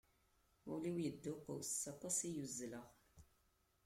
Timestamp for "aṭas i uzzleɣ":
1.91-2.87